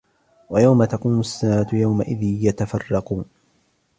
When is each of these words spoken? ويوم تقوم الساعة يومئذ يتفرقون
ويوم 0.49 0.85
تقوم 0.85 1.19
الساعة 1.19 1.67
يومئذ 1.73 2.23
يتفرقون 2.23 3.25